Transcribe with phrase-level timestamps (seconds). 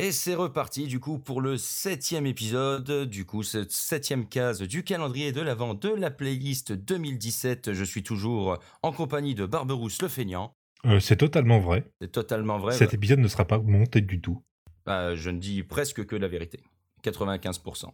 [0.00, 4.84] Et c'est reparti du coup pour le septième épisode, du coup cette septième case du
[4.84, 7.72] calendrier de l'avant de la playlist 2017.
[7.72, 10.52] Je suis toujours en compagnie de Barberousse le feignant.
[10.86, 11.84] Euh, c'est totalement vrai.
[12.00, 12.74] C'est totalement vrai.
[12.74, 14.40] Cet épisode ne sera pas monté du tout.
[14.86, 16.60] Bah, je ne dis presque que la vérité.
[17.02, 17.86] 95%.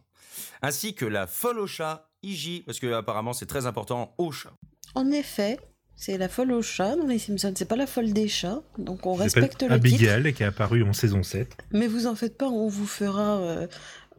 [0.61, 4.53] Ainsi que la folle au chat, Iji, parce que apparemment c'est très important au chat.
[4.93, 5.57] En effet,
[5.95, 9.05] c'est la folle au chat dans les Simpsons, c'est pas la folle des chats, donc
[9.05, 9.73] on respecte le titre.
[9.73, 11.55] Abigail qui est apparu en saison 7.
[11.71, 13.67] Mais vous en faites pas, on vous fera, euh,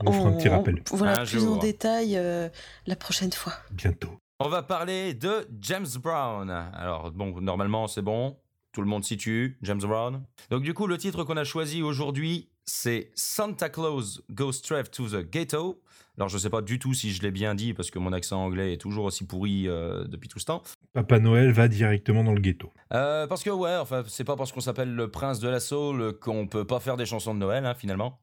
[0.05, 0.83] On fera un petit en- rappel.
[0.93, 1.57] voilà, Un plus jour.
[1.57, 2.49] en détail euh,
[2.87, 3.53] la prochaine fois.
[3.71, 4.19] Bientôt.
[4.41, 6.51] On va parler de James Brown.
[6.51, 8.37] Alors, bon, normalement, c'est bon.
[8.73, 10.23] Tout le monde situe, James Brown.
[10.51, 15.09] Donc, du coup, le titre qu'on a choisi aujourd'hui, c'est Santa Claus Goes Straight to
[15.09, 15.81] the Ghetto.
[16.19, 18.43] Alors, je sais pas du tout si je l'ai bien dit, parce que mon accent
[18.45, 20.63] anglais est toujours aussi pourri euh, depuis tout ce temps.
[20.97, 22.73] Papa Noël va directement dans le ghetto.
[22.95, 26.19] Euh, parce que, ouais, enfin, c'est pas parce qu'on s'appelle le prince de la soul
[26.21, 28.19] qu'on peut pas faire des chansons de Noël, hein, finalement.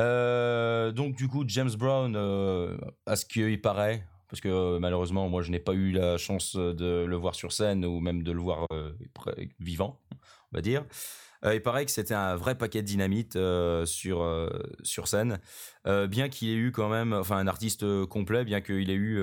[0.00, 5.42] Euh, donc, du coup, James Brown, euh, à ce qu'il paraît, parce que malheureusement, moi,
[5.42, 8.40] je n'ai pas eu la chance de le voir sur scène ou même de le
[8.40, 8.66] voir
[9.60, 10.00] vivant,
[10.52, 10.84] on va dire.
[11.44, 13.38] Il paraît que c'était un vrai paquet de dynamite
[13.84, 14.50] sur,
[14.82, 15.38] sur scène,
[16.08, 19.22] bien qu'il ait eu quand même, enfin un artiste complet, bien qu'il ait eu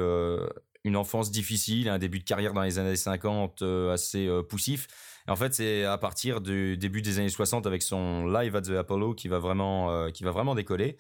[0.88, 4.88] une enfance difficile, un début de carrière dans les années 50 euh, assez euh, poussif.
[5.28, 8.62] Et en fait, c'est à partir du début des années 60 avec son Live at
[8.62, 10.98] the Apollo qui va vraiment, euh, qui va vraiment décoller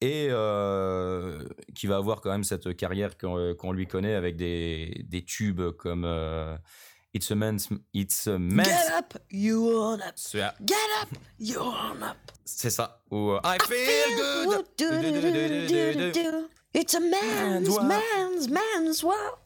[0.00, 1.42] et euh,
[1.74, 6.04] qui va avoir quand même cette carrière qu'on lui connaît avec des, des tubes comme
[6.04, 6.56] euh,
[7.14, 7.70] It's a Man's...
[7.94, 8.68] It's a Man's...
[8.68, 10.12] Get up, you on up.
[10.16, 12.16] C'est Get up, you on up.
[12.44, 13.02] c'est ça.
[13.10, 14.66] Ou I feel good.
[16.76, 19.38] It's a man's, Man's man's, man's world.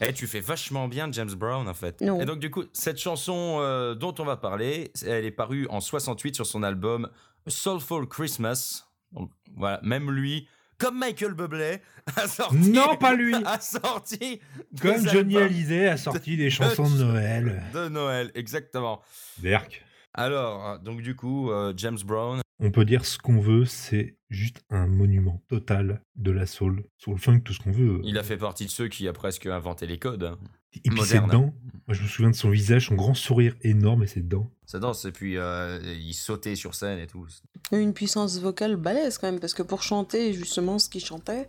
[0.00, 2.00] Eh, tu fais vachement bien James Brown en fait.
[2.00, 2.20] Non.
[2.20, 5.80] Et donc du coup, cette chanson euh, dont on va parler, elle est parue en
[5.80, 7.08] 68 sur son album
[7.48, 8.84] Soulful Christmas.
[9.10, 10.46] Donc voilà, même lui,
[10.78, 11.80] comme Michael Bublé,
[12.16, 12.56] a sorti.
[12.70, 14.40] Non, pas lui A sorti.
[14.80, 17.64] Comme des Johnny Hallyday a sorti des chansons de Noël.
[17.74, 19.02] De Noël, exactement.
[19.38, 19.84] Berk.
[20.14, 22.40] Alors, donc du coup, euh, James Brown.
[22.64, 26.84] On peut dire ce qu'on veut, c'est juste un monument total de la soul.
[26.96, 28.00] Soul funk, tout ce qu'on veut.
[28.04, 30.22] Il a fait partie de ceux qui a presque inventé les codes.
[30.22, 30.38] hein.
[30.84, 31.52] Et puis ses dents.
[31.86, 34.48] Moi, je me souviens de son visage, son grand sourire énorme et ses dents.
[34.64, 37.26] Ça danse et puis euh, il sautait sur scène et tout.
[37.72, 41.48] Une puissance vocale balèze quand même, parce que pour chanter justement ce qu'il chantait,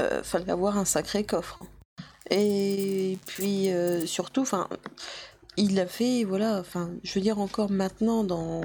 [0.00, 1.60] euh, fallait avoir un sacré coffre.
[2.30, 4.68] Et puis euh, surtout, enfin,
[5.56, 8.62] il a fait, voilà, enfin, je veux dire encore maintenant dans,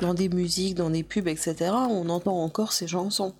[0.00, 1.54] dans des musiques, dans des pubs, etc.,
[1.90, 3.34] on entend encore ces chansons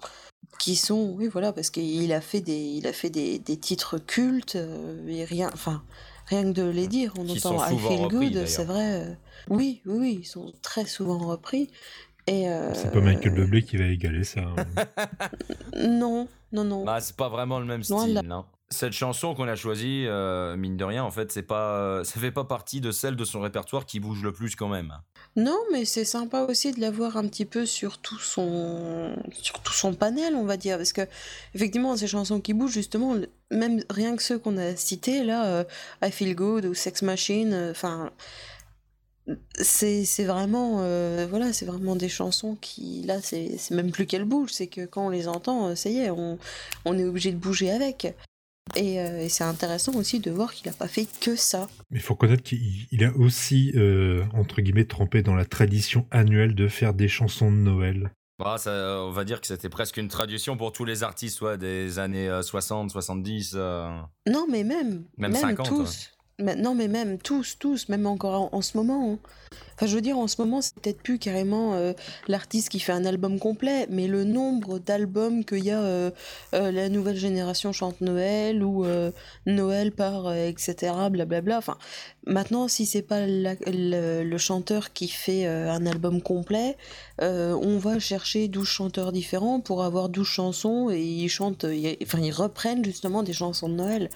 [0.61, 3.99] qui sont, oui, voilà, parce qu'il a fait des, il a fait des, des titres
[3.99, 5.83] cultes euh, et rien, enfin,
[6.27, 9.03] rien que de les dire, on Qui entend sont I Feel repris, Good, c'est vrai.
[9.03, 9.15] euh,
[9.49, 11.71] oui, oui, oui, ils sont très souvent repris.
[12.27, 14.41] Et euh, C'est pas Michael Bublé qui va égaler ça.
[14.41, 14.65] hein.
[15.77, 16.85] Non, non, non.
[16.85, 18.45] Bah, c'est pas vraiment le même style, non.
[18.71, 22.33] Cette chanson qu'on a choisie, euh, mine de rien, en fait, c'est pas, ça fait
[22.33, 24.93] pas partie de celle de son répertoire qui bouge le plus quand même.
[25.37, 29.73] Non, mais c'est sympa aussi de l'avoir un petit peu sur tout son sur tout
[29.73, 31.03] son panel, on va dire, parce que
[31.55, 33.17] effectivement, ces chansons qui bougent, justement,
[33.51, 35.65] même rien que ceux qu'on a cités là, euh,
[36.03, 38.11] I Feel Good ou Sex Machine, euh, enfin,
[39.61, 44.25] c'est c'est vraiment euh, voilà, c'est vraiment des chansons qui là, c'est même plus qu'elles
[44.25, 46.39] bougent, c'est que quand on les entend, euh, ça y est, on
[46.85, 48.15] on est obligé de bouger avec.
[48.77, 51.69] Et, euh, et c'est intéressant aussi de voir qu'il a pas fait que ça.
[51.91, 52.61] Mais il faut connaître qu'il
[52.91, 57.51] il a aussi, euh, entre guillemets, trempé dans la tradition annuelle de faire des chansons
[57.53, 58.11] de Noël.
[58.39, 61.57] Bah, ça, on va dire que c'était presque une tradition pour tous les artistes ouais,
[61.57, 63.53] des années euh, 60, 70.
[63.55, 63.89] euh.
[64.29, 66.11] Non, mais même, Même même, 50, tous.
[66.41, 69.13] Mais- non, mais même tous, tous, même encore en, en ce moment.
[69.13, 69.19] hein.
[69.77, 71.93] Enfin, je veux dire, en ce moment, c'est peut-être plus carrément euh,
[72.29, 76.11] l'artiste qui fait un album complet, mais le nombre d'albums qu'il y a, euh,
[76.55, 78.85] euh, la nouvelle génération chante Noël ou
[79.47, 81.59] Noël par, etc., blablabla.
[81.59, 81.77] Enfin,
[82.27, 86.77] maintenant, si c'est pas la- le, le chanteur qui fait un album complet,
[87.21, 92.19] on va chercher 12 chanteurs différents pour avoir 12 chansons et ils chantent, ils- enfin,
[92.21, 94.09] ils reprennent justement des chansons de Noël.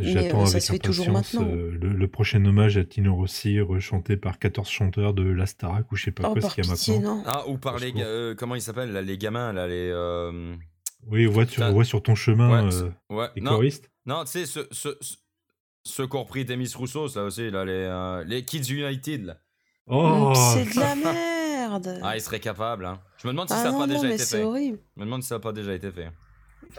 [0.00, 1.42] J'attends euh, ça avec se fait toujours maintenant.
[1.44, 5.96] le, le prochain hommage à Tino Rossi, rechanté par 14 chanteurs de la Starac ou
[5.96, 7.16] je sais pas Oh, quoi, ce qu'il y a pitié, maintenant.
[7.16, 7.22] non.
[7.26, 7.92] Ah, ou par les.
[7.98, 9.90] euh, comment ils s'appellent là, Les gamins, là, les.
[9.92, 10.54] euh,
[11.10, 13.50] Oui, on voit, sur, Ça- on voit sur ton chemin ouais, euh, ouais, les non,
[13.52, 13.90] choristes.
[14.06, 14.90] non, tu sais, ceux ce,
[15.84, 19.24] ce, qui ont repris Demis Rousseau, là aussi, là, les, euh, les Kids United.
[19.24, 19.36] Là.
[19.88, 21.98] Oh, c'est de la merde.
[22.02, 22.84] Ah, ils seraient capables.
[22.86, 23.00] Hein.
[23.18, 24.42] Je me demande si Ah ça n'a pas non, déjà mais été fait.
[24.44, 24.78] horrible.
[24.96, 26.08] Je me demande si ça n'a pas déjà été fait.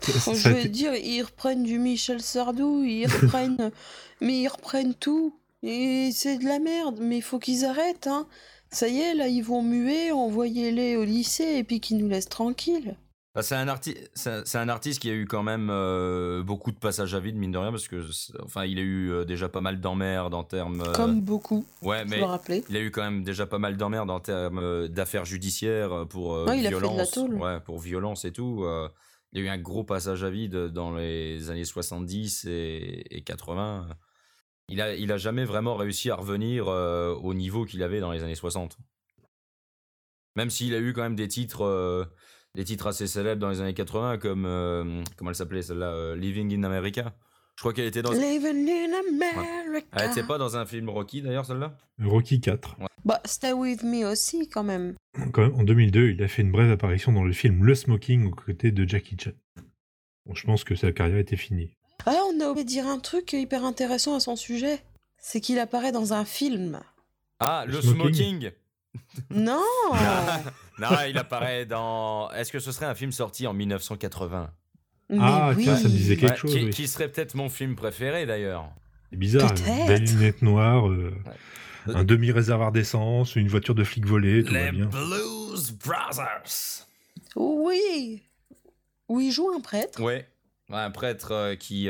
[0.01, 3.71] ça- Je ça veux dire, ils reprennent du Michel Sardou, ils reprennent,
[4.21, 5.37] mais ils reprennent tout.
[5.63, 8.27] Et c'est de la merde, mais il faut qu'ils arrêtent, hein.
[8.69, 12.27] Ça y est, là, ils vont muer, envoyez-les au lycée et puis qu'ils nous laissent
[12.29, 12.95] tranquilles.
[13.35, 13.97] Bah, c'est un, arti-
[14.55, 17.57] un- artiste qui a eu quand même euh, beaucoup de passages à vide, mine de
[17.57, 18.03] rien, parce que
[18.43, 20.81] enfin, il a eu euh, déjà pas mal d'emmerdes en termes.
[20.81, 22.63] euh, Comme beaucoup, ouais, mais le rappeler.
[22.69, 26.31] il a eu quand même déjà pas mal d'emmerdes en termes euh, d'affaires judiciaires pour
[26.33, 27.17] Ouais, violence.
[27.17, 28.65] ouais, pour violence et tout.
[29.31, 33.21] il y a eu un gros passage à vide dans les années 70 et, et
[33.23, 33.87] 80.
[34.69, 38.11] Il a, il a jamais vraiment réussi à revenir euh, au niveau qu'il avait dans
[38.11, 38.77] les années 60.
[40.35, 42.05] Même s'il a eu quand même des titres, euh,
[42.55, 46.15] des titres assez célèbres dans les années 80, comme euh, comment elle s'appelait celle-là, euh,
[46.15, 47.13] Living in America.
[47.55, 48.11] Je crois qu'elle était dans.
[48.11, 49.85] Living in America.
[49.91, 51.77] Elle était pas dans un film Rocky d'ailleurs celle-là?
[52.01, 52.77] Rocky 4.
[53.05, 54.95] Bah, Stay With Me aussi, quand même.
[55.33, 58.25] Quand même, en 2002, il a fait une brève apparition dans le film Le Smoking
[58.25, 59.33] aux côtés de Jackie Chan.
[60.25, 61.75] Bon, je pense que sa carrière était finie.
[62.05, 64.81] Ah, on a oublié de dire un truc hyper intéressant à son sujet.
[65.17, 66.81] C'est qu'il apparaît dans un film.
[67.39, 68.13] Ah, Le smoking.
[68.41, 68.51] smoking.
[69.31, 69.61] Non
[70.79, 72.29] non, il apparaît dans.
[72.31, 74.51] Est-ce que ce serait un film sorti en 1980
[75.09, 75.63] Mais Ah, oui.
[75.63, 76.51] tiens, ça me disait quelque Ouais, chose.
[76.53, 76.69] qui, oui.
[76.71, 78.69] qui serait peut-être mon film préféré d'ailleurs.
[79.09, 79.53] C'est bizarre.
[79.53, 79.87] Peut-être.
[79.87, 81.13] Belle lunette noire, euh,
[81.87, 81.95] Ouais.
[81.95, 84.85] un demi-réservoir d'essence, une voiture de flic volée, tout va Les bien.
[84.85, 86.85] Blues Brothers.
[87.35, 88.21] Oui
[89.09, 90.01] Où il joue un prêtre.
[90.01, 90.27] Ouais,
[90.69, 91.89] Ouais, un prêtre euh, qui qui,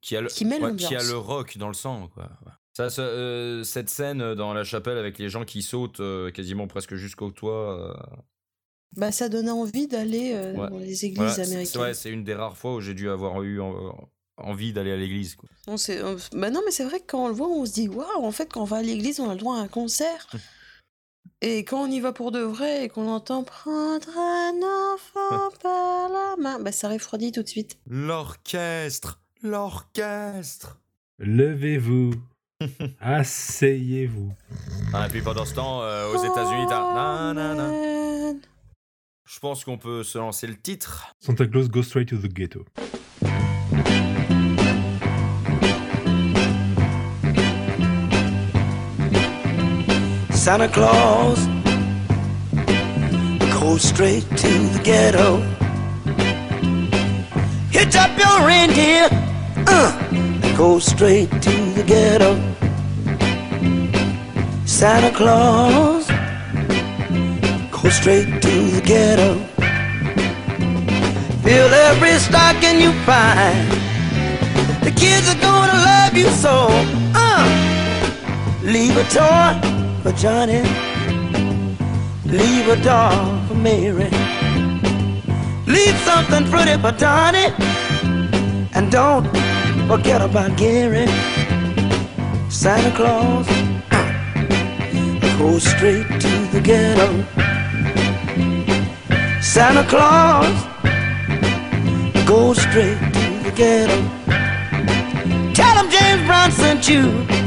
[0.00, 0.44] qui a le Qui
[0.76, 2.28] qui a le rock dans le sang quoi.
[2.74, 6.66] Ça, ça, euh, cette scène dans la chapelle avec les gens qui sautent euh, quasiment
[6.66, 7.80] presque jusqu'au toit.
[7.80, 7.94] euh,
[8.96, 10.68] Bah, ça donnait envie d'aller euh, Ouais.
[10.70, 11.66] dans les églises voilà, américaines.
[11.66, 13.90] c'est ouais, c'est une des rares fois où j'ai dû avoir eu euh,
[14.36, 15.36] envie d'aller à l'église.
[15.36, 15.48] quoi.
[15.66, 17.72] On sait- on- Bah non, mais c'est vrai que quand on le voit, on se
[17.72, 19.68] dit waouh, en fait, quand on va à l'église, on a le droit à un
[19.68, 20.26] concert.
[21.42, 24.52] Et quand on y va pour de vrai et qu'on entend prendre un
[24.94, 27.78] enfant par la main, bah ça refroidit tout de suite.
[27.86, 30.78] L'orchestre, l'orchestre.
[31.18, 32.14] Levez-vous,
[33.00, 34.32] asseyez-vous.
[34.94, 37.30] Ah, et puis pendant ce temps, euh, aux États-Unis, t'as.
[37.30, 38.40] Amen.
[39.28, 41.14] Je pense qu'on peut se lancer le titre.
[41.20, 42.64] Santa Claus Go Straight to the Ghetto.
[50.46, 51.44] Santa Claus
[53.58, 55.38] go straight to the ghetto.
[57.72, 59.08] Hitch up your reindeer,
[59.66, 62.36] uh, and go straight to the ghetto.
[64.64, 66.06] Santa Claus
[67.72, 69.34] go straight to the ghetto.
[71.42, 73.68] Fill every stocking you find.
[74.84, 76.68] The kids are gonna love you so.
[77.16, 79.75] Uh, leave a toy
[80.06, 80.62] for Johnny.
[82.26, 84.08] Leave a doll for Mary.
[85.66, 87.50] Leave something pretty for Donnie.
[88.74, 89.26] And don't
[89.88, 91.06] forget about Gary.
[92.48, 93.48] Santa Claus
[93.90, 97.08] uh, go straight to the ghetto.
[99.40, 100.56] Santa Claus
[102.26, 103.98] go straight to the ghetto.
[105.52, 107.45] Tell him James Brown sent you.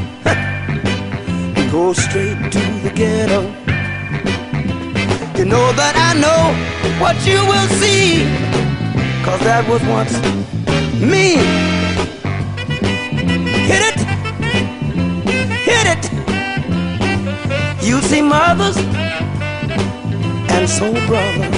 [1.70, 3.42] Go straight to the ghetto.
[5.38, 6.52] You know that I know
[7.00, 8.24] what you will see.
[9.24, 10.18] Cause that was once
[11.00, 11.36] me.
[13.70, 14.00] Hit it,
[15.62, 16.10] hit it.
[17.86, 18.76] You see mothers
[20.50, 21.54] and soul brothers.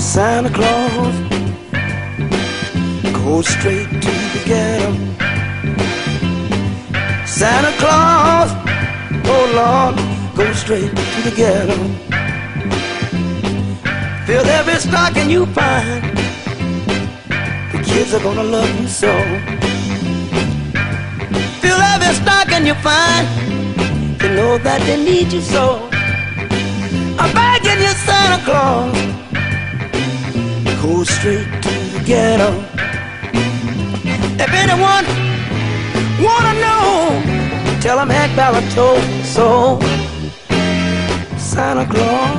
[0.00, 1.16] Santa Claus
[3.12, 5.27] go straight to the ghetto.
[7.38, 8.50] Santa Claus,
[9.26, 9.94] oh Lord,
[10.34, 11.76] go straight to the ghetto.
[14.26, 16.02] Fill every stocking you find.
[17.70, 19.12] The kids are gonna love you so.
[21.62, 23.28] Fill every stocking you find.
[24.20, 25.88] You know that they need you so.
[27.20, 28.98] I'm begging you, Santa Claus,
[30.82, 32.50] go straight to the ghetto.
[34.42, 35.37] If anyone
[39.24, 39.78] so.
[41.36, 42.38] Santa Claus,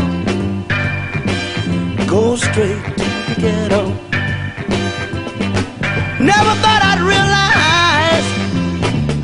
[2.08, 3.84] go straight to the ghetto.
[6.32, 8.28] Never thought I'd realize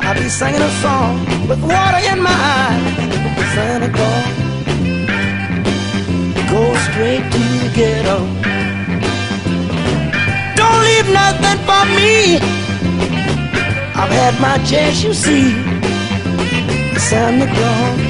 [0.06, 1.14] I'd be singing a song
[1.48, 2.82] with water in my eyes.
[3.54, 4.26] Santa Claus,
[6.50, 8.18] go straight to the ghetto.
[10.60, 12.36] Don't leave nothing for me.
[14.00, 15.75] I've had my chance, you see.
[17.08, 18.00] Santa Claus,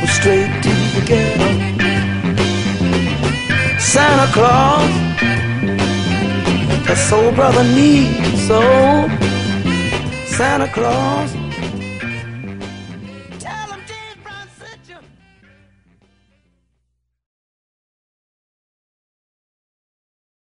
[0.00, 1.50] go straight to the ghetto.
[3.78, 4.92] Santa Claus,
[6.88, 8.60] the soul brother needs so.
[10.26, 11.43] Santa Claus